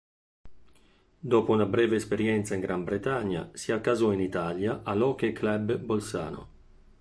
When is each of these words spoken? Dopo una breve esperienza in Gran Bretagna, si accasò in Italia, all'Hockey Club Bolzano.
Dopo 1.19 1.51
una 1.51 1.67
breve 1.67 1.95
esperienza 1.97 2.55
in 2.55 2.61
Gran 2.61 2.83
Bretagna, 2.83 3.51
si 3.53 3.71
accasò 3.71 4.11
in 4.11 4.21
Italia, 4.21 4.81
all'Hockey 4.83 5.31
Club 5.31 5.77
Bolzano. 5.77 6.47